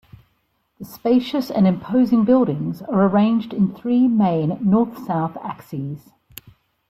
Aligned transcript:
The 0.79 0.85
spacious 0.85 1.51
and 1.51 1.67
imposing 1.67 2.25
buildings 2.25 2.81
are 2.81 3.05
arranged 3.05 3.53
in 3.53 3.71
three 3.75 4.07
main 4.07 4.57
northsouth 4.57 5.37
axes. 5.45 6.09